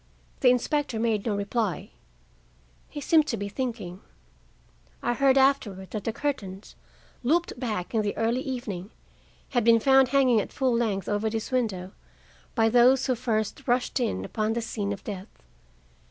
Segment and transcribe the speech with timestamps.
[0.39, 1.91] The inspector made no reply.
[2.89, 3.99] He seemed to be thinking.
[5.03, 6.75] I heard afterward that the curtains,
[7.21, 8.89] looped back in the early evening,
[9.49, 11.91] had been found hanging at full length over this window
[12.55, 15.43] by those who first rushed in upon the scene of death.